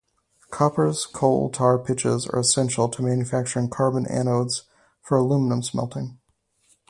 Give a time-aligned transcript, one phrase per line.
[0.51, 4.63] Kopper's coal tar pitches are essential to manufacturing carbon anodes
[4.99, 6.17] for aluminum smelting.